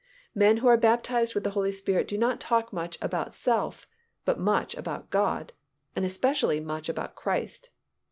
[0.33, 3.85] Men who are baptized with the Holy Spirit do not talk much about self
[4.25, 5.53] but much about God,
[5.95, 7.69] and especially much about Christ.